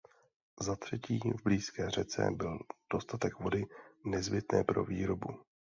[0.61, 2.59] Za třetí v blízké řece byl
[2.93, 3.65] dostatek vody
[4.05, 5.39] nezbytné pro výrobu.